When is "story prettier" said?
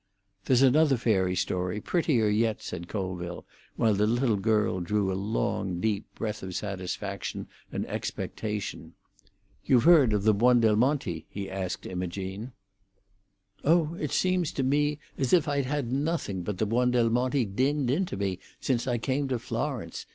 1.35-2.27